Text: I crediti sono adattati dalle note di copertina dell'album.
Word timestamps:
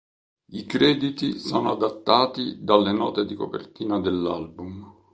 I 0.53 0.65
crediti 0.65 1.37
sono 1.37 1.73
adattati 1.73 2.63
dalle 2.63 2.91
note 2.91 3.23
di 3.23 3.35
copertina 3.35 3.99
dell'album. 3.99 4.91